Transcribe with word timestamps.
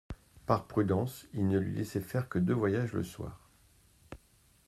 Par 0.47 0.65
prudence, 0.67 1.27
il 1.31 1.47
ne 1.47 1.59
lui 1.59 1.77
laissait 1.77 2.01
faire 2.01 2.27
que 2.27 2.39
deux 2.39 2.55
voyages, 2.55 2.93
le 2.93 3.03
soir. 3.03 3.39